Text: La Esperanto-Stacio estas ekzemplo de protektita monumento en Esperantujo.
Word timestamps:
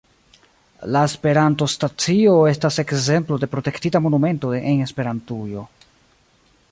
La 0.95 1.01
Esperanto-Stacio 1.09 2.33
estas 2.53 2.81
ekzemplo 2.85 3.39
de 3.43 3.49
protektita 3.53 4.03
monumento 4.07 4.55
en 4.73 4.83
Esperantujo. 4.87 5.67